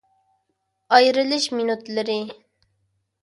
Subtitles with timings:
[0.95, 2.17] ئايرىلىش مىنۇتلىرى